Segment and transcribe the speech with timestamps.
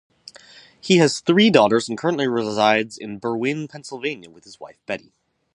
[0.81, 5.13] He has three daughters and currently resides in Berwyn, Pennsylvania with wife Betty.